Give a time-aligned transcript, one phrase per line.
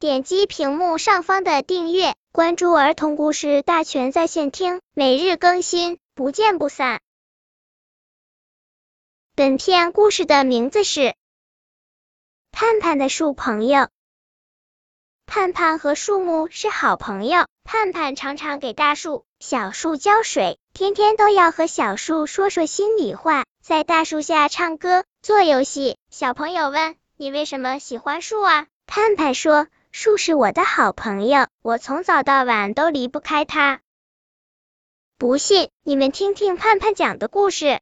[0.00, 7.00] 点击屏幕上方的订阅，关注儿童故事大全在线听，每日更新，不见不散。
[9.34, 11.00] 本片故事的名字是
[12.52, 13.80] 《盼盼的树朋友》。
[15.26, 25.96] 盼盼和树木是好朋友，盼盼常常给大树、小树浇水，天天都要和小树说说心里话，在大树下唱歌、做游戏。
[26.08, 29.66] 小朋友问：“你为什么喜欢树啊？”盼盼说
[30.00, 33.80] ：“树是我的好朋友，我从早到晚都离不开它。”
[35.18, 37.80] 不信，你们听听盼盼讲的故事。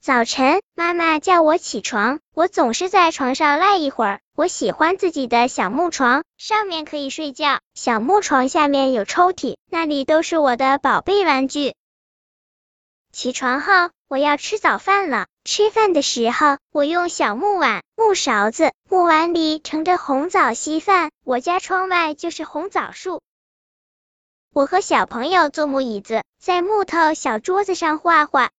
[0.00, 4.20] 早晨，妈妈叫我起床，我总是在床上赖一会儿。
[4.34, 7.60] 我喜欢自己的小木床，上面可以睡觉。
[7.74, 11.76] 小木床下面有抽屉，那里都是我的宝贝玩具。
[13.12, 15.28] 起床后，我要吃早饭了。
[15.44, 21.10] 吃饭的时候，我用小木碗、木勺子，木碗里盛着红枣稀饭。
[21.24, 23.20] 我家窗外就是红枣树。
[24.52, 28.50] 我和小朋友坐木椅子，在木头小桌子上画画。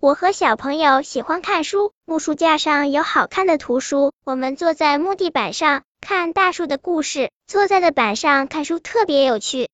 [0.00, 4.12] 我和小朋友喜欢看书，木书架上有好看的图书。
[4.24, 9.68] 我们坐在木地板上看大树的故事，坐在的板上看书特别有趣。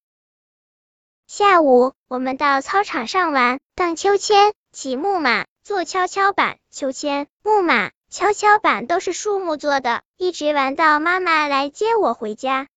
[1.27, 6.59] 下午，我们到操场上玩，荡秋千、骑木马、坐跷跷板。
[6.71, 12.69] 秋千、木马、跷跷板都是树木做的，一直玩到妈妈来接我回家。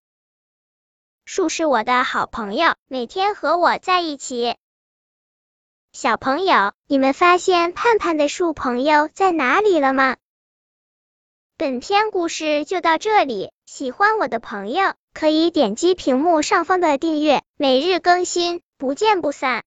[1.26, 4.56] 树是我的好朋友，每天和我在一起。
[5.92, 10.16] 小朋友，你们发现盼盼的树朋友在哪里了吗？
[11.58, 19.66] 本篇故事就到这里，喜欢我的朋友可以点击屏幕上方的订阅，每日更新，不见不散。